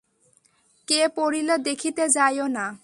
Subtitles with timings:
[0.87, 2.65] কে পড়িল দেখিতে যাইও না।